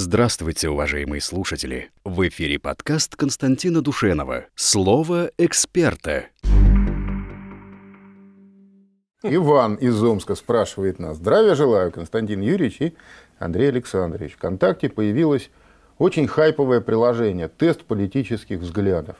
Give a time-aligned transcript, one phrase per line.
[0.00, 1.90] Здравствуйте, уважаемые слушатели!
[2.04, 6.26] В эфире подкаст Константина Душенова «Слово эксперта».
[9.24, 11.16] Иван из Омска спрашивает нас.
[11.16, 12.94] Здравия желаю, Константин Юрьевич и
[13.40, 14.34] Андрей Александрович.
[14.34, 15.50] ВКонтакте появилось
[15.98, 19.16] очень хайповое приложение «Тест политических взглядов».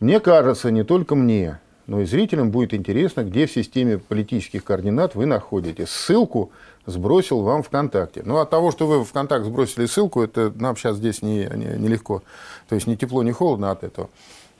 [0.00, 1.60] Мне кажется, не только мне,
[1.92, 5.90] но и зрителям будет интересно, где в системе политических координат вы находитесь.
[5.90, 6.50] Ссылку
[6.86, 8.22] сбросил вам ВКонтакте.
[8.24, 11.54] Ну, от того, что вы ВКонтакт сбросили ссылку, это нам сейчас здесь нелегко.
[11.54, 12.22] Не, не, легко.
[12.70, 14.08] То есть, ни тепло, ни холодно от этого.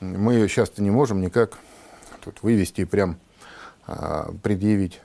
[0.01, 1.59] Мы ее сейчас-то не можем никак
[2.23, 3.17] тут вывести и прям
[3.87, 5.01] а, предъявить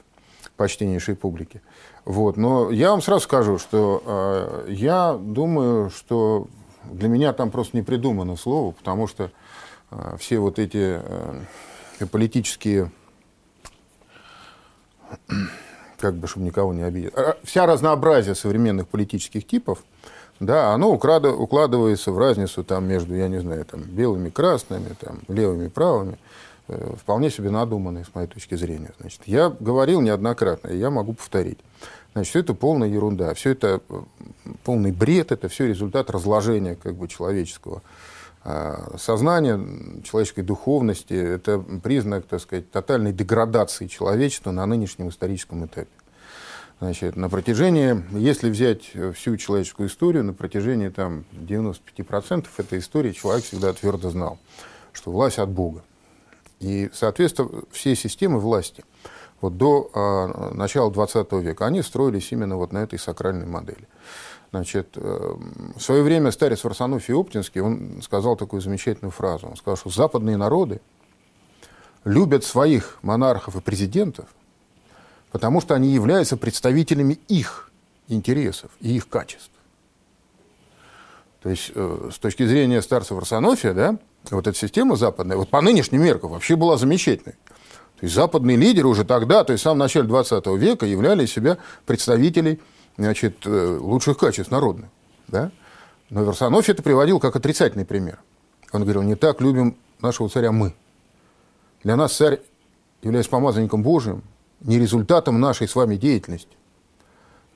[0.58, 1.62] почтеннейшей публике.
[2.04, 2.36] Вот.
[2.36, 6.48] Но я вам сразу скажу, что а, я думаю, что
[6.92, 9.32] для меня там просто не придумано слово, потому что
[9.92, 11.40] а, все вот эти а,
[12.06, 12.92] политические
[15.98, 17.14] как бы, чтобы никого не обидеть.
[17.16, 19.84] А, вся разнообразие современных политических типов,
[20.40, 25.68] да, оно укладывается в разницу там между, я не знаю, там, белыми, красными, там, левыми,
[25.68, 26.20] правыми,
[26.68, 28.92] э, вполне себе надуманные, с моей точки зрения.
[29.00, 31.58] Значит, я говорил неоднократно, и я могу повторить.
[32.14, 34.02] Значит, все это полная ерунда, все это э,
[34.64, 37.82] полный бред, это все результат разложения как бы, человеческого
[38.44, 39.60] а, сознания,
[40.04, 41.14] человеческой духовности.
[41.14, 45.90] Это признак, так сказать, тотальной деградации человечества на нынешнем историческом этапе.
[46.80, 53.46] Значит, на протяжении, если взять всю человеческую историю, на протяжении там, 95% этой истории человек
[53.46, 54.38] всегда твердо знал,
[54.94, 55.84] что власть от Бога.
[56.60, 58.84] И, соответственно, все системы власти
[59.42, 63.88] вот до э, начала 20 века, они строились именно вот на этой сакральной модели.
[64.52, 65.34] Значит, э,
[65.76, 69.48] в свое время старец Варсонофий Оптинский, он сказал такую замечательную фразу.
[69.48, 70.80] Он сказал, что западные народы
[72.06, 74.28] любят своих монархов и президентов,
[75.32, 77.72] потому что они являются представителями их
[78.08, 79.52] интересов и их качеств.
[81.42, 83.98] То есть, э, с точки зрения старца Варсонофия, да,
[84.32, 87.36] вот эта система западная, вот по нынешним меркам вообще была замечательной.
[88.00, 91.58] То есть, западные лидеры уже тогда, то есть, в самом начале 20 века, являли себя
[91.86, 92.62] представителей
[92.98, 94.90] значит, э, лучших качеств народных.
[95.28, 95.52] Да?
[96.10, 98.20] Но Версанович это приводил как отрицательный пример.
[98.72, 100.74] Он говорил, не так любим нашего царя мы.
[101.84, 102.42] Для нас царь,
[103.02, 104.24] являясь помазанником Божиим,
[104.62, 106.56] не результатом нашей с вами деятельности,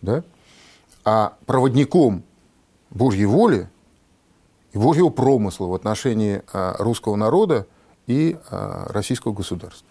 [0.02, 0.24] да?
[1.04, 2.24] а проводником
[2.92, 3.70] Божьей воли
[4.74, 7.68] и Божьего промысла в отношении а, русского народа
[8.08, 9.88] и а, российского государства.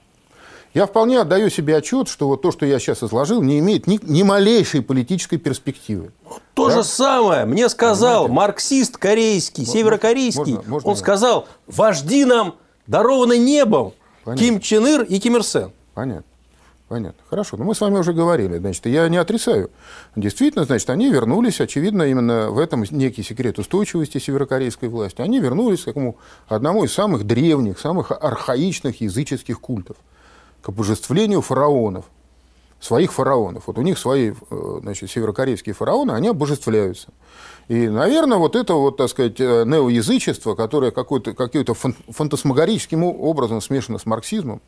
[0.73, 3.99] Я вполне отдаю себе отчет, что вот то, что я сейчас изложил, не имеет ни,
[4.03, 6.13] ни малейшей политической перспективы.
[6.55, 6.77] То да?
[6.77, 8.35] же самое мне сказал Понимаете?
[8.35, 10.55] марксист корейский, можно, северокорейский.
[10.55, 12.55] Можно, можно, Он сказал, вожди нам
[12.87, 13.95] дарованы небом
[14.25, 14.47] Понятно.
[14.47, 15.73] Ким Чен Ир и Ким Ир Сен.
[15.95, 16.25] Понятно.
[16.87, 17.23] Понятно.
[17.29, 17.57] Хорошо.
[17.57, 18.59] Но мы с вами уже говорили.
[18.59, 19.71] Значит, я не отрицаю.
[20.17, 25.21] Действительно, значит, они вернулись, очевидно, именно в этом некий секрет устойчивости северокорейской власти.
[25.21, 26.15] Они вернулись к
[26.49, 29.97] одному из самых древних, самых архаичных языческих культов
[30.63, 32.05] к обожествлению фараонов,
[32.81, 33.65] своих фараонов.
[33.67, 37.09] Вот у них свои э, значит, северокорейские фараоны, они обожествляются.
[37.69, 43.99] И, наверное, вот это вот, так сказать, э, неоязычество, которое какой-то, каким-то фантасмагорическим образом смешано
[43.99, 44.61] с марксизмом.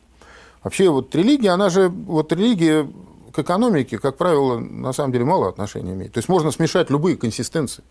[0.63, 2.87] Вообще вот религия, она же, вот религия
[3.33, 6.13] к экономике, как правило, на самом деле мало отношения имеет.
[6.13, 7.83] То есть можно смешать любые консистенции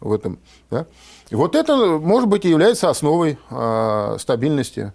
[0.00, 0.38] в этом.
[0.70, 0.86] Да?
[1.30, 4.92] И вот это, может быть, и является основой э, стабильности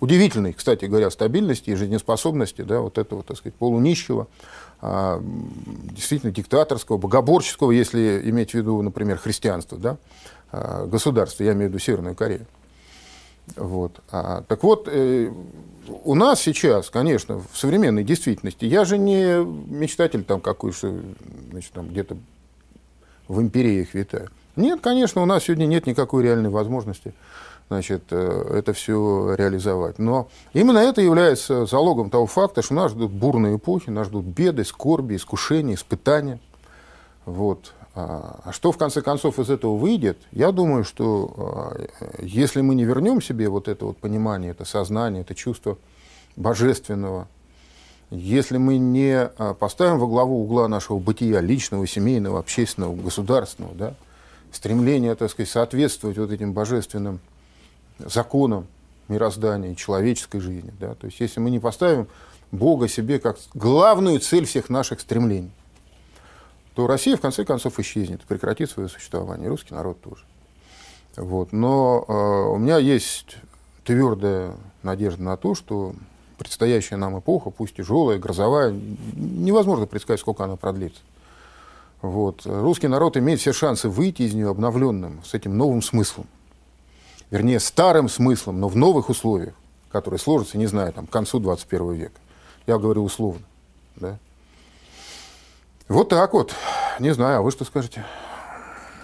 [0.00, 4.26] удивительной, кстати говоря, стабильности и жизнеспособности да, вот этого, так сказать, полунищего,
[4.80, 9.96] а, действительно диктаторского, богоборческого, если иметь в виду, например, христианство, да,
[10.52, 12.46] а, государство, я имею в виду Северную Корею.
[13.54, 14.00] Вот.
[14.10, 15.30] А, так вот, э,
[16.04, 20.92] у нас сейчас, конечно, в современной действительности, я же не мечтатель там какой, что
[21.50, 22.16] значит, там где-то
[23.28, 24.28] в империях витаю.
[24.56, 27.14] Нет, конечно, у нас сегодня нет никакой реальной возможности
[27.68, 29.98] значит, э, это все реализовать.
[29.98, 34.64] Но именно это является залогом того факта, что нас ждут бурные эпохи, нас ждут беды,
[34.64, 36.38] скорби, искушения, испытания.
[37.24, 37.72] Вот.
[37.94, 40.18] А, а что в конце концов из этого выйдет?
[40.30, 45.22] Я думаю, что а, если мы не вернем себе вот это вот понимание, это сознание,
[45.22, 45.78] это чувство
[46.36, 47.26] божественного,
[48.10, 53.94] если мы не а, поставим во главу угла нашего бытия личного, семейного, общественного, государственного, да,
[54.56, 57.20] стремление, так сказать, соответствовать вот этим божественным
[57.98, 58.66] законам
[59.08, 60.72] мироздания человеческой жизни.
[60.80, 60.94] Да?
[60.94, 62.08] То есть если мы не поставим
[62.50, 65.50] Бога себе как главную цель всех наших стремлений,
[66.74, 70.24] то Россия в конце концов исчезнет, прекратит свое существование, русский народ тоже.
[71.16, 71.52] Вот.
[71.52, 72.12] Но э,
[72.54, 73.38] у меня есть
[73.84, 75.94] твердая надежда на то, что
[76.38, 78.72] предстоящая нам эпоха, пусть тяжелая, грозовая,
[79.14, 81.00] невозможно предсказать, сколько она продлится.
[82.10, 82.42] Вот.
[82.44, 86.26] Русский народ имеет все шансы выйти из нее обновленным, с этим новым смыслом.
[87.30, 89.54] Вернее, старым смыслом, но в новых условиях,
[89.90, 92.20] которые сложатся, не знаю, там, к концу 21 века.
[92.66, 93.42] Я говорю условно.
[93.96, 94.18] Да?
[95.88, 96.54] Вот так вот.
[97.00, 98.04] Не знаю, а вы что скажете?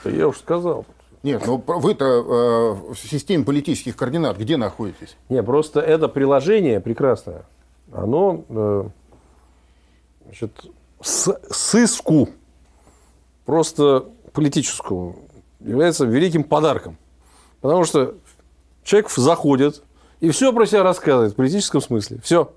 [0.05, 0.87] Я уж сказал.
[1.23, 5.17] Нет, ну вы-то э, в системе политических координат где находитесь?
[5.29, 7.45] Не, просто это приложение прекрасное.
[7.93, 8.85] Оно э,
[10.25, 10.67] значит,
[11.01, 12.31] с, сыску
[13.45, 15.17] просто политическому
[15.61, 16.97] является великим подарком.
[17.61, 18.15] Потому что
[18.85, 19.83] человек заходит
[20.21, 22.21] и все про себя рассказывает в политическом смысле.
[22.23, 22.53] Все.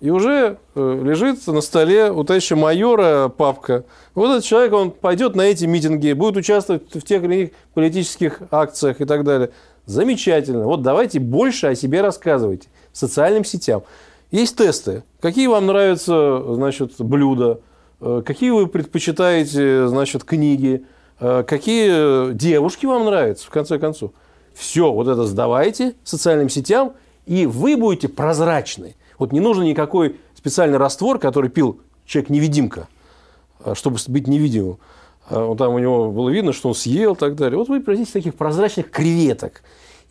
[0.00, 3.84] И уже э, лежит на столе у товарища майора папка.
[4.14, 8.42] Вот этот человек, он пойдет на эти митинги, будет участвовать в тех или иных политических
[8.50, 9.50] акциях и так далее.
[9.86, 10.64] Замечательно.
[10.64, 12.68] Вот давайте больше о себе рассказывайте.
[12.92, 13.82] Социальным сетям.
[14.30, 15.04] Есть тесты.
[15.20, 17.60] Какие вам нравятся значит, блюда?
[18.00, 20.84] Э, какие вы предпочитаете значит, книги?
[21.20, 24.12] Э, какие девушки вам нравятся, в конце концов?
[24.54, 26.94] Все, вот это сдавайте социальным сетям,
[27.26, 28.96] и вы будете прозрачны.
[29.18, 32.88] Вот не нужен никакой специальный раствор, который пил человек-невидимка,
[33.64, 34.78] а, чтобы быть невидимым.
[35.28, 37.58] Вот там у него было видно, что он съел и так далее.
[37.58, 39.62] Вот вы произведите таких прозрачных креветок,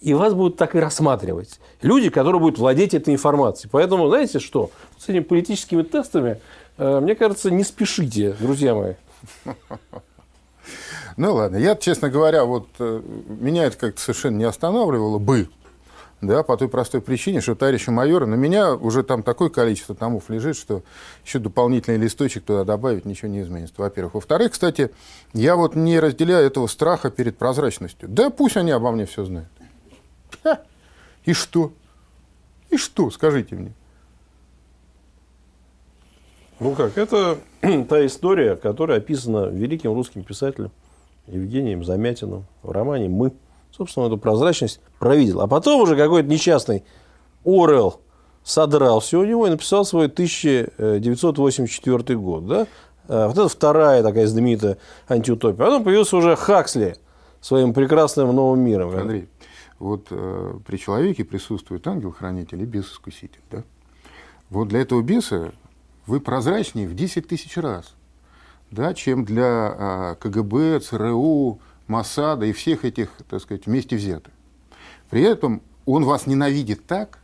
[0.01, 1.59] и вас будут так и рассматривать.
[1.81, 3.69] Люди, которые будут владеть этой информацией.
[3.71, 6.41] Поэтому, знаете что, с этими политическими тестами,
[6.77, 8.93] мне кажется, не спешите, друзья мои.
[11.17, 15.47] Ну ладно, я, честно говоря, вот э, меня это как-то совершенно не останавливало бы,
[16.21, 20.29] да, по той простой причине, что товарища майора, на меня уже там такое количество томов
[20.29, 20.83] лежит, что
[21.23, 24.15] еще дополнительный листочек туда добавить ничего не изменится, во-первых.
[24.15, 24.91] Во-вторых, кстати,
[25.33, 28.09] я вот не разделяю этого страха перед прозрачностью.
[28.09, 29.49] Да пусть они обо мне все знают.
[30.43, 30.61] Ха!
[31.25, 31.71] И что?
[32.69, 33.73] И что, скажите мне?
[36.59, 40.71] Ну как, это та история, которая описана великим русским писателем
[41.27, 43.33] Евгением Замятиным в романе «Мы»
[43.75, 45.41] собственно, эту прозрачность провидел.
[45.41, 46.83] А потом уже какой-то несчастный
[47.43, 47.99] Орел
[48.43, 52.45] содрал все у него и написал свой 1984 год.
[52.47, 52.67] Да?
[53.07, 55.65] А вот это вторая такая знаменитая антиутопия.
[55.65, 56.95] Потом появился уже Хаксли
[57.41, 58.95] своим прекрасным новым миром.
[58.95, 59.27] Андрей,
[59.77, 63.41] вот э, при человеке присутствует ангел-хранитель и бес-искуситель.
[63.51, 63.63] Да?
[64.49, 65.51] Вот для этого беса
[66.07, 67.93] вы прозрачнее в 10 тысяч раз,
[68.71, 74.33] да, чем для э, КГБ, ЦРУ, Масада и всех этих, так сказать, вместе взятых.
[75.09, 77.19] При этом он вас ненавидит так,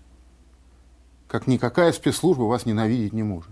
[1.28, 3.52] как никакая спецслужба вас ненавидеть не может.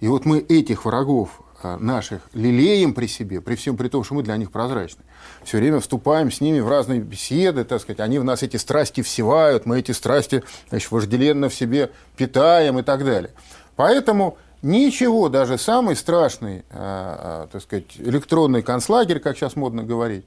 [0.00, 4.14] И вот мы этих врагов а, наших лелеем при себе, при всем при том, что
[4.14, 5.02] мы для них прозрачны.
[5.44, 9.02] Все время вступаем с ними в разные беседы, так сказать, они в нас эти страсти
[9.02, 13.30] всевают, мы эти страсти значит, вожделенно в себе питаем и так далее.
[13.76, 20.24] Поэтому Ничего, даже самый страшный, э, э, так сказать, электронный концлагерь, как сейчас модно говорить,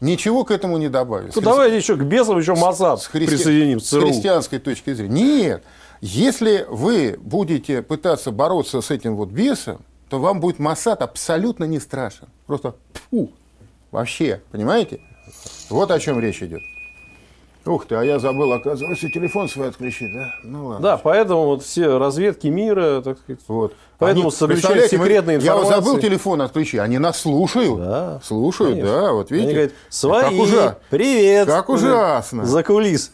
[0.00, 1.34] ничего к этому не добавит.
[1.34, 3.34] Ну, давайте еще к бесам еще Моссад с христи...
[3.34, 3.80] присоединим.
[3.80, 5.12] С христианской точки зрения.
[5.12, 5.64] Нет.
[6.00, 11.80] Если вы будете пытаться бороться с этим вот бесом, то вам будет Моссад абсолютно не
[11.80, 12.28] страшен.
[12.46, 12.76] Просто
[13.10, 13.32] фу,
[13.90, 15.00] вообще, понимаете?
[15.68, 16.62] Вот о чем речь идет.
[17.66, 20.34] Ух ты, а я забыл, оказывается, телефон свой отключить, да?
[20.42, 20.82] Ну ладно.
[20.82, 23.74] Да, поэтому вот все разведки мира, так сказать, вот.
[23.98, 25.68] Поэтому они, сообщают секретные информации.
[25.68, 27.78] Я забыл телефон отключить, они нас слушают.
[27.78, 29.00] Да, слушают, конечно.
[29.00, 29.46] да, вот видите.
[29.46, 30.78] Они говорят, свои, как ужа...
[30.88, 31.46] привет.
[31.48, 32.46] Как ужасно.
[32.46, 33.12] За кулис.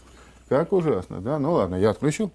[0.48, 2.30] Как ужасно, да, ну ладно, я отключил.